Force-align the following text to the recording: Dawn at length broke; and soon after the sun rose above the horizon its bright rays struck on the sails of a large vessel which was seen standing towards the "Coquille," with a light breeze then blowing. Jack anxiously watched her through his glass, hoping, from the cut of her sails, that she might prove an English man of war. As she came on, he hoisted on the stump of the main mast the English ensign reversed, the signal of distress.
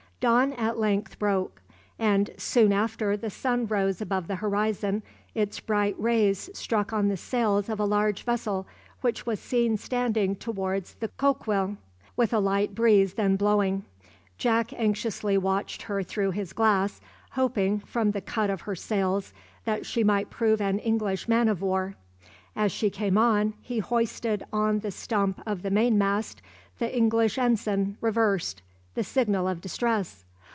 Dawn 0.21 0.53
at 0.53 0.77
length 0.77 1.17
broke; 1.17 1.63
and 1.97 2.29
soon 2.37 2.71
after 2.71 3.17
the 3.17 3.31
sun 3.31 3.65
rose 3.65 4.01
above 4.01 4.27
the 4.27 4.35
horizon 4.35 5.01
its 5.33 5.59
bright 5.59 5.95
rays 5.97 6.47
struck 6.53 6.93
on 6.93 7.07
the 7.07 7.17
sails 7.17 7.69
of 7.69 7.79
a 7.79 7.85
large 7.85 8.21
vessel 8.21 8.67
which 9.01 9.25
was 9.25 9.39
seen 9.39 9.77
standing 9.77 10.35
towards 10.35 10.93
the 10.93 11.07
"Coquille," 11.17 11.75
with 12.15 12.33
a 12.33 12.37
light 12.39 12.75
breeze 12.75 13.15
then 13.15 13.35
blowing. 13.35 13.83
Jack 14.37 14.71
anxiously 14.77 15.39
watched 15.39 15.81
her 15.81 16.03
through 16.03 16.29
his 16.29 16.53
glass, 16.53 17.01
hoping, 17.31 17.79
from 17.79 18.11
the 18.11 18.21
cut 18.21 18.51
of 18.51 18.61
her 18.61 18.75
sails, 18.75 19.33
that 19.65 19.87
she 19.87 20.03
might 20.03 20.29
prove 20.29 20.61
an 20.61 20.77
English 20.77 21.27
man 21.27 21.47
of 21.49 21.63
war. 21.63 21.95
As 22.55 22.71
she 22.71 22.91
came 22.91 23.17
on, 23.17 23.55
he 23.59 23.79
hoisted 23.79 24.45
on 24.53 24.81
the 24.81 24.91
stump 24.91 25.41
of 25.47 25.63
the 25.63 25.71
main 25.71 25.97
mast 25.97 26.43
the 26.77 26.95
English 26.95 27.39
ensign 27.39 27.97
reversed, 28.01 28.61
the 28.93 29.01
signal 29.05 29.47
of 29.47 29.61
distress. 29.61 30.25